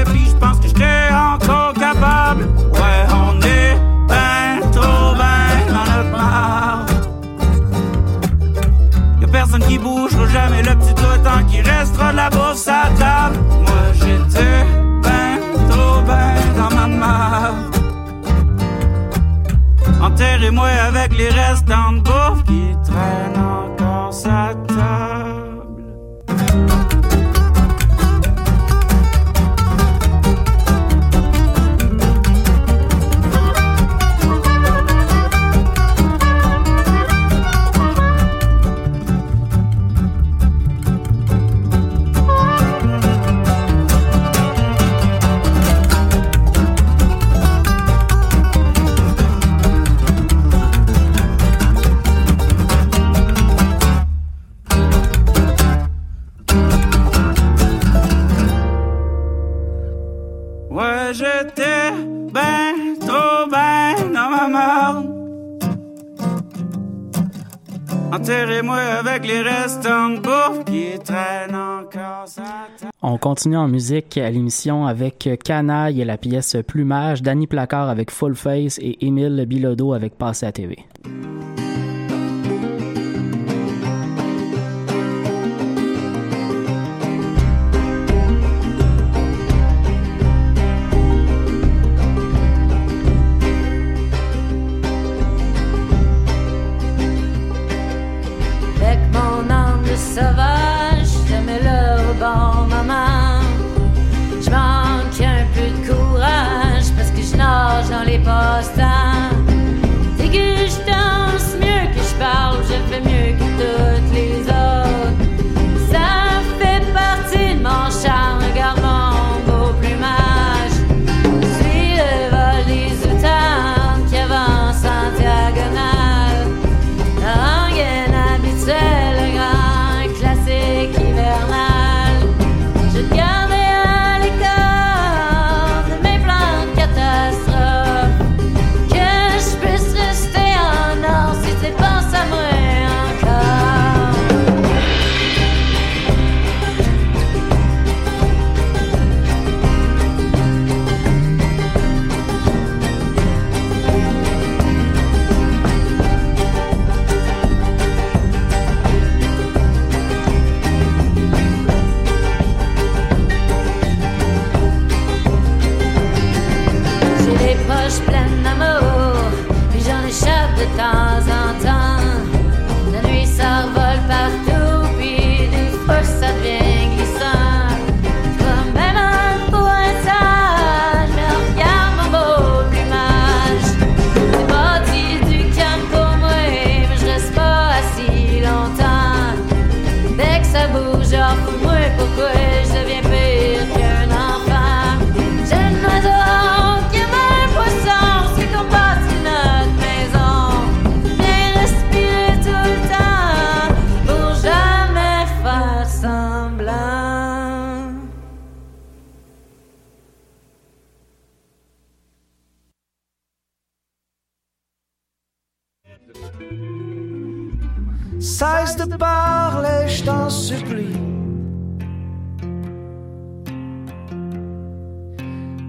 continue 73.35 73.57
en 73.57 73.66
musique 73.66 74.16
à 74.16 74.31
l'émission 74.31 74.87
avec 74.87 75.29
Canaille 75.42 76.01
et 76.01 76.05
la 76.05 76.16
pièce 76.16 76.57
Plumage, 76.68 77.20
Danny 77.20 77.49
Placard 77.49 77.88
avec 77.88 78.12
Full 78.12 78.37
Face 78.37 78.79
et 78.79 79.05
Émile 79.05 79.44
Bilodeau 79.49 79.92
avec 79.92 80.16
Passé 80.16 80.47
à 80.47 80.53
TV. 80.53 80.79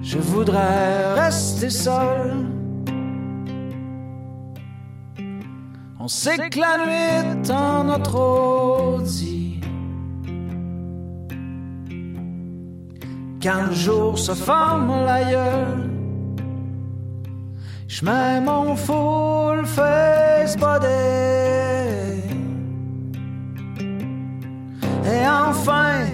Je 0.06 0.20
voudrais 0.20 1.16
rester 1.16 1.72
seul. 1.72 2.36
On 6.00 6.08
sait 6.08 6.38
que 6.38 6.60
la 6.60 6.76
nuit 6.86 7.52
en 7.52 7.86
notre 7.86 8.16
audi. 8.20 9.60
Quand 13.42 13.64
le 13.68 13.74
jour 13.74 14.20
se 14.20 14.34
forme 14.34 14.90
l'aïeul. 15.08 15.90
je 17.88 18.06
mets 18.06 18.42
mon 18.42 18.76
full 18.76 19.66
face 19.66 20.56
body. 20.56 20.86
Et 25.14 25.28
enfin, 25.28 26.06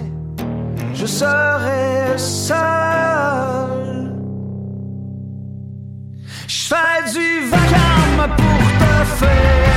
je 0.94 1.04
serai 1.04 2.16
seul 2.16 3.81
fais 6.72 7.12
du 7.12 7.40
vacarme 7.50 8.34
pour 8.36 8.68
te 8.78 9.24
faire. 9.24 9.71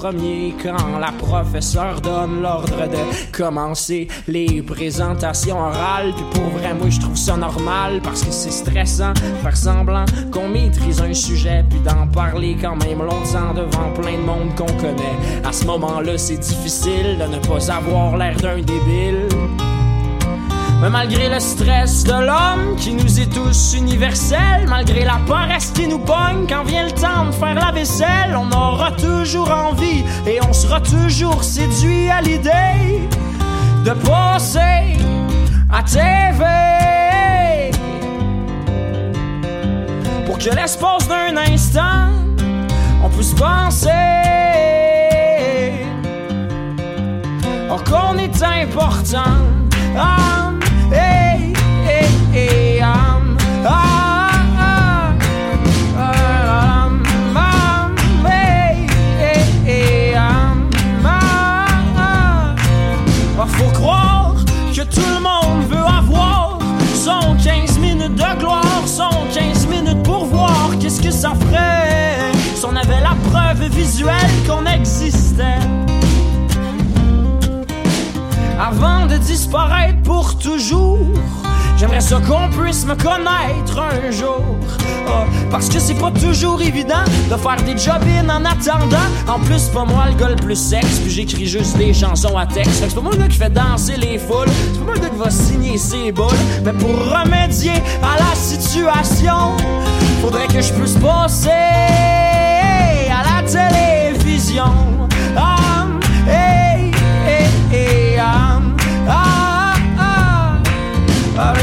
Premier 0.00 0.54
quand 0.62 0.98
la 0.98 1.12
professeure 1.12 2.00
donne 2.00 2.40
l'ordre 2.40 2.88
de 2.88 3.36
commencer 3.36 4.08
les 4.26 4.62
présentations 4.62 5.60
orales. 5.60 6.14
Puis 6.16 6.40
pour 6.40 6.48
vrai, 6.58 6.72
moi 6.72 6.88
je 6.88 7.00
trouve 7.00 7.16
ça 7.16 7.36
normal 7.36 8.00
parce 8.02 8.22
que 8.22 8.30
c'est 8.30 8.50
stressant 8.50 9.12
faire 9.42 9.56
semblant 9.56 10.06
qu'on 10.32 10.48
maîtrise 10.48 11.02
un 11.02 11.12
sujet 11.12 11.66
puis 11.68 11.80
d'en 11.80 12.06
parler 12.06 12.56
quand 12.58 12.76
même 12.76 13.00
longtemps 13.00 13.52
devant 13.54 13.92
plein 13.92 14.16
de 14.16 14.24
monde 14.24 14.54
qu'on 14.56 14.72
connaît. 14.78 15.18
À 15.44 15.52
ce 15.52 15.66
moment-là, 15.66 16.16
c'est 16.16 16.38
difficile 16.38 17.18
de 17.18 17.36
ne 17.36 17.38
pas 17.38 17.70
avoir 17.70 18.16
l'air 18.16 18.36
d'un 18.36 18.56
débile. 18.56 19.28
Mais 20.80 20.88
malgré 20.88 21.28
le 21.28 21.38
stress 21.40 22.04
de 22.04 22.12
l'homme 22.12 22.74
qui 22.76 22.94
nous 22.94 23.20
est 23.20 23.30
tous 23.30 23.74
universel, 23.74 24.66
malgré 24.66 25.04
la 25.04 25.18
paresse 25.26 25.72
qui 25.72 25.86
nous 25.86 25.98
pogne 25.98 26.46
quand 26.48 26.64
vient 26.64 26.84
le 26.84 26.92
temps 26.92 27.26
de 27.26 27.32
faire 27.32 27.54
la 27.54 27.70
vaisselle, 27.70 28.34
on 28.34 28.50
aura 28.50 28.90
toujours 28.92 29.50
envie 29.50 30.02
et 30.26 30.40
on 30.42 30.54
sera 30.54 30.80
toujours 30.80 31.44
séduit 31.44 32.08
à 32.08 32.22
l'idée 32.22 33.08
de 33.84 33.90
passer 33.90 34.96
à 35.70 35.82
TV. 35.82 36.44
Pour 40.24 40.38
que 40.38 40.54
l'espace 40.54 41.06
d'un 41.08 41.36
instant, 41.52 42.08
on 43.04 43.08
puisse 43.10 43.34
penser 43.34 43.90
oh, 47.70 47.76
qu'on 47.84 48.16
est 48.16 48.42
important. 48.42 49.36
Ah, 49.98 50.49
ça 71.20 71.34
ferait 71.34 72.32
si 72.54 72.64
on 72.64 72.74
avait 72.74 73.00
la 73.02 73.14
preuve 73.30 73.70
visuelle 73.70 74.14
qu'on 74.46 74.64
existait 74.64 75.60
avant 78.58 79.04
de 79.04 79.18
disparaître 79.18 80.00
pour 80.02 80.38
toujours. 80.38 81.12
J'aimerais 81.80 82.02
ça 82.02 82.20
qu'on 82.20 82.50
puisse 82.50 82.84
me 82.84 82.94
connaître 82.94 83.78
un 83.78 84.10
jour. 84.10 84.44
Ah, 85.08 85.24
parce 85.50 85.70
que 85.70 85.80
c'est 85.80 85.94
pas 85.94 86.10
toujours 86.10 86.60
évident 86.60 87.04
de 87.30 87.36
faire 87.36 87.56
des 87.64 87.78
job 87.78 88.02
en 88.28 88.44
attendant. 88.44 88.98
En 89.26 89.38
plus, 89.40 89.62
pas 89.70 89.86
moi 89.86 90.04
le 90.08 90.14
gars 90.14 90.28
le 90.28 90.36
plus 90.36 90.56
sexe, 90.56 90.98
puis 90.98 91.10
j'écris 91.10 91.46
juste 91.46 91.78
des 91.78 91.94
chansons 91.94 92.36
à 92.36 92.44
texte. 92.44 92.80
Fait 92.80 92.84
que 92.84 92.88
c'est 92.90 92.94
pas 92.96 93.00
moi 93.00 93.12
le 93.12 93.16
gars 93.16 93.28
qui 93.28 93.38
fait 93.38 93.48
danser 93.48 93.96
les 93.96 94.18
foules, 94.18 94.50
c'est 94.74 94.78
pas 94.78 94.84
moi 94.84 94.94
le 94.94 95.00
gars 95.00 95.08
qui 95.08 95.16
va 95.16 95.30
signer 95.30 95.78
ses 95.78 96.12
boules. 96.12 96.28
Mais 96.66 96.74
pour 96.74 96.90
remédier 96.90 97.82
à 98.02 98.18
la 98.18 98.34
situation, 98.34 99.56
faudrait 100.20 100.48
que 100.48 100.60
je 100.60 100.74
puisse 100.74 100.96
passer 100.96 101.48
à 103.08 103.22
la 103.24 103.42
télévision. 103.48 104.74
Ah, 105.34 105.86
hey, 106.28 106.92
ah, 108.20 108.60
ah, 109.08 109.74
ah. 111.38 111.54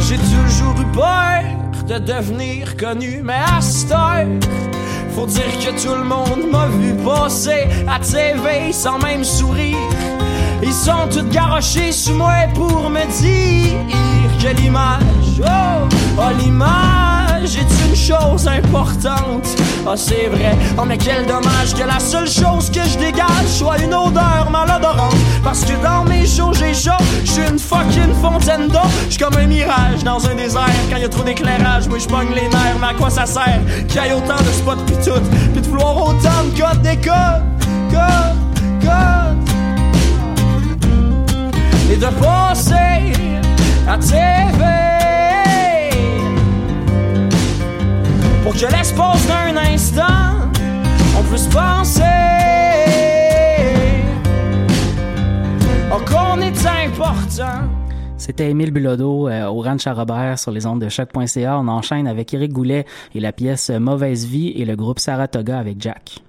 J'ai 0.00 0.16
toujours 0.16 0.80
eu 0.80 0.86
peur 0.92 1.42
de 1.86 1.98
devenir 1.98 2.76
connu, 2.76 3.20
mais 3.22 3.34
à 3.34 3.60
cette 3.60 3.92
heure, 3.92 4.26
faut 5.14 5.26
dire 5.26 5.52
que 5.58 5.82
tout 5.82 5.94
le 5.94 6.04
monde 6.04 6.50
m'a 6.50 6.66
vu 6.66 6.94
passer 7.04 7.68
à 7.88 7.98
TV 7.98 8.72
sans 8.72 8.98
même 8.98 9.24
sourire. 9.24 9.76
Ils 10.62 10.72
sont 10.72 11.08
tous 11.10 11.28
garochés 11.30 11.92
sous 11.92 12.14
moi 12.14 12.48
pour 12.54 12.90
me 12.90 13.04
dire 13.20 13.78
que 14.42 14.60
l'image, 14.60 15.40
oh, 15.40 15.88
oh 16.18 16.30
l'image 16.38 17.19
est 17.44 17.88
une 17.88 17.96
chose 17.96 18.46
importante. 18.46 19.48
Ah, 19.86 19.94
c'est 19.96 20.28
vrai, 20.28 20.56
oh, 20.78 20.82
mais 20.86 20.98
quel 20.98 21.26
dommage 21.26 21.74
que 21.74 21.84
la 21.86 21.98
seule 21.98 22.28
chose 22.28 22.70
que 22.70 22.80
je 22.82 22.98
dégage 22.98 23.48
soit 23.48 23.78
une 23.78 23.94
odeur 23.94 24.48
malodorante. 24.50 25.16
Parce 25.42 25.64
que 25.64 25.72
dans 25.82 26.04
mes 26.04 26.26
shows, 26.26 26.52
j'ai 26.52 26.74
chaud, 26.74 27.02
je 27.24 27.30
suis 27.30 27.42
une 27.42 27.58
fucking 27.58 28.12
fontaine 28.20 28.68
d'eau. 28.68 28.88
Je 29.08 29.18
comme 29.18 29.36
un 29.36 29.46
mirage 29.46 30.04
dans 30.04 30.24
un 30.26 30.34
désert. 30.34 30.66
Quand 30.90 30.96
y 30.96 31.04
a 31.04 31.08
trop 31.08 31.24
d'éclairage, 31.24 31.88
moi 31.88 31.98
je 31.98 32.34
les 32.34 32.48
nerfs, 32.48 32.78
mais 32.80 32.88
à 32.88 32.94
quoi 32.94 33.10
ça 33.10 33.26
sert 33.26 33.60
qu'il 33.88 34.02
y 34.02 34.06
ait 34.06 34.12
autant 34.12 34.36
de 34.36 34.52
spots 34.52 34.84
pis 34.86 34.92
tout, 35.04 35.20
pis 35.54 35.60
de 35.60 35.66
vouloir 35.66 35.96
autant 35.96 36.44
de 36.44 36.60
codes 36.60 36.82
d'écoute, 36.82 37.14
codes, 37.90 38.36
codes 38.82 39.50
et 41.92 41.96
de 41.96 42.06
passer 42.06 43.12
à 43.88 43.98
TV 43.98 44.89
l'espace 48.52 49.26
d'un 49.26 49.56
instant 49.56 50.04
on 51.18 51.22
puisse 51.24 51.46
penser 51.48 52.00
qu'on 56.06 56.40
est 56.40 56.66
important. 56.66 57.68
C'était 58.16 58.50
Émile 58.50 58.70
Bilodeau 58.70 59.28
euh, 59.28 59.46
au 59.46 59.60
Ranch 59.60 59.86
à 59.86 59.92
Robert 59.92 60.38
sur 60.38 60.50
les 60.50 60.66
ondes 60.66 60.80
de 60.80 60.88
choc.ca. 60.88 61.58
On 61.58 61.68
enchaîne 61.68 62.06
avec 62.06 62.32
Éric 62.32 62.52
Goulet 62.52 62.86
et 63.14 63.20
la 63.20 63.32
pièce 63.32 63.70
Mauvaise 63.70 64.26
vie 64.26 64.48
et 64.48 64.64
le 64.64 64.76
groupe 64.76 64.98
Saratoga 64.98 65.58
avec 65.58 65.80
Jack. 65.80 66.20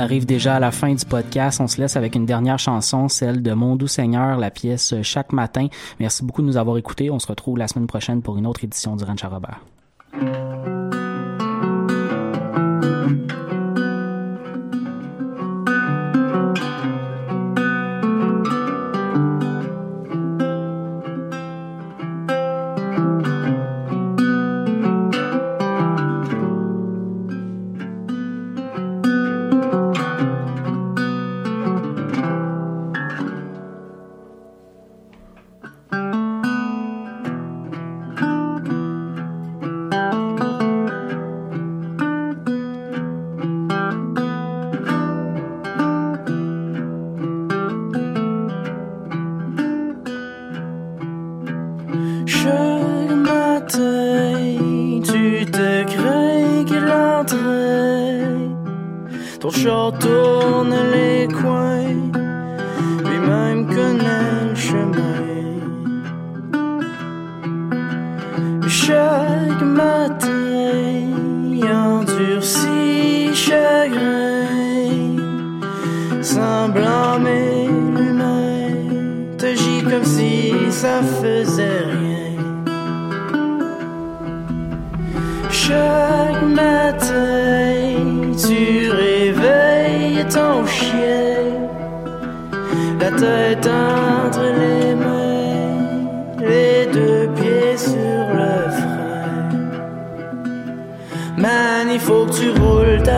On 0.00 0.02
arrive 0.02 0.24
déjà 0.24 0.56
à 0.56 0.60
la 0.60 0.70
fin 0.70 0.94
du 0.94 1.04
podcast. 1.04 1.60
On 1.60 1.66
se 1.66 1.78
laisse 1.78 1.94
avec 1.94 2.14
une 2.14 2.24
dernière 2.24 2.58
chanson, 2.58 3.08
celle 3.08 3.42
de 3.42 3.52
Mon 3.52 3.76
Doux 3.76 3.86
Seigneur, 3.86 4.38
la 4.38 4.50
pièce 4.50 4.94
Chaque 5.02 5.30
matin. 5.34 5.66
Merci 5.98 6.24
beaucoup 6.24 6.40
de 6.40 6.46
nous 6.46 6.56
avoir 6.56 6.78
écoutés. 6.78 7.10
On 7.10 7.18
se 7.18 7.26
retrouve 7.26 7.58
la 7.58 7.68
semaine 7.68 7.86
prochaine 7.86 8.22
pour 8.22 8.38
une 8.38 8.46
autre 8.46 8.64
édition 8.64 8.96
du 8.96 9.04
Ranch. 9.04 9.20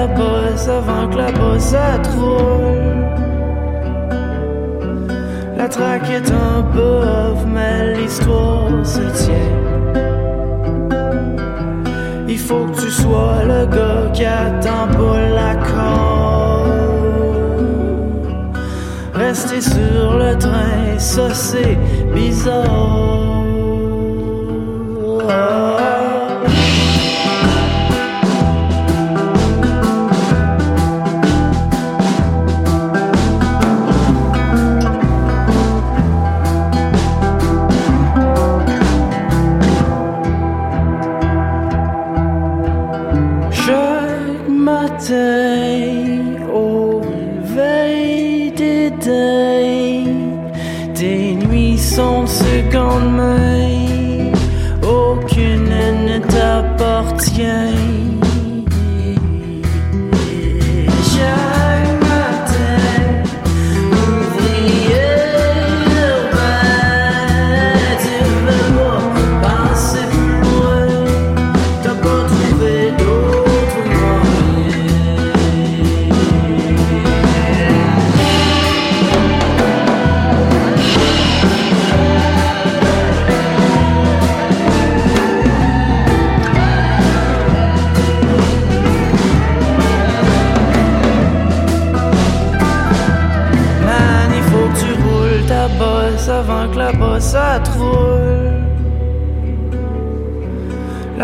Ta 0.03 0.09
bosse 0.09 0.69
avant 0.69 1.09
que 1.09 1.17
la 1.17 1.33
bosse 1.33 1.75
roule. 2.17 3.07
La 5.57 5.69
traque 5.69 6.11
est 6.11 6.31
un 6.31 6.63
peu 6.75 6.95
off, 7.19 7.41
mais 7.47 7.95
l'histoire 7.95 8.85
se 8.85 9.05
tient. 9.23 9.53
Il 12.29 12.39
faut 12.39 12.65
que 12.67 12.81
tu 12.81 12.91
sois 12.91 13.45
le 13.45 13.67
gars 13.67 14.11
qui 14.13 14.25
attend 14.25 14.89
pas 14.97 15.21
l'accord. 15.39 16.67
Rester 19.15 19.61
sur 19.61 20.19
le 20.23 20.37
train, 20.37 20.99
ça 20.99 21.33
c'est 21.33 21.79
bizarre. 22.15 23.12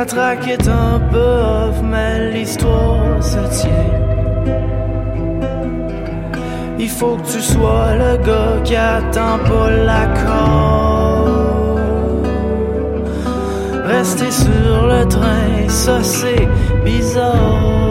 Traque 0.09 0.48
est 0.48 0.66
un 0.66 0.98
peu 1.12 1.18
off, 1.18 1.82
mais 1.82 2.30
l'histoire 2.32 3.22
se 3.22 3.61
tient. 3.61 3.92
Il 6.78 6.88
faut 6.88 7.16
que 7.16 7.26
tu 7.32 7.40
sois 7.42 7.94
le 7.94 8.16
gars 8.26 8.62
qui 8.64 8.74
attend 8.74 9.38
pas 9.46 9.70
l'accord. 9.70 11.28
Rester 13.84 14.30
sur 14.30 14.86
le 14.86 15.04
train, 15.09 15.68
ça 15.68 16.02
c'est 16.02 16.48
bizarre. 16.84 17.88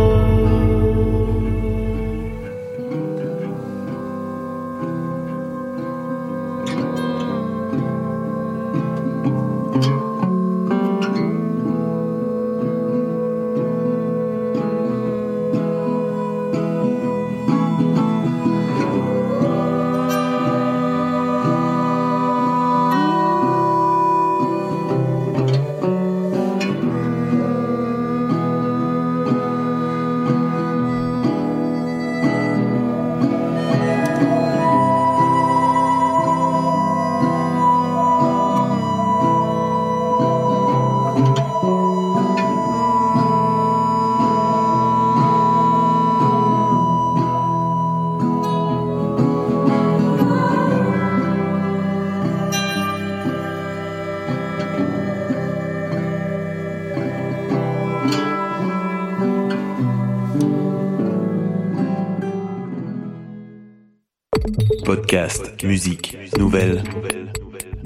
Musique, 65.78 66.18
nouvelles. 66.40 66.82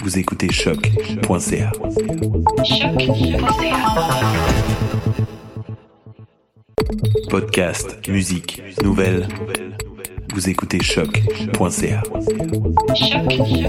Vous 0.02 0.18
écoutez 0.18 0.50
choc.ca. 0.50 1.72
Podcast, 7.30 8.08
musique, 8.08 8.64
nouvelles. 8.82 9.28
Vous 10.34 10.48
écoutez 10.48 10.82
choc.ca. 10.82 12.02
J'ai 12.96 13.68